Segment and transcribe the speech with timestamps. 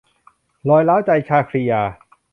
[0.69, 1.81] รอยร้าวใจ- ชาครียา